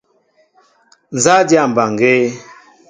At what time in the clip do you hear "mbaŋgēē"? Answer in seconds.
1.69-2.23